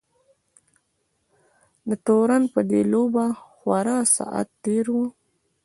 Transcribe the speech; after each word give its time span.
د 1.89 1.91
تورن 2.05 2.43
په 2.53 2.59
دې 2.69 2.81
لوبه 2.91 3.25
خورا 3.55 3.99
ساعت 4.15 4.47
تېر 4.63 4.85
وو. 4.95 5.05